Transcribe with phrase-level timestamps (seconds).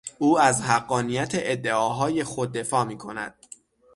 [0.19, 3.35] او از حقانیت ادعاهای خود دفاع میکند.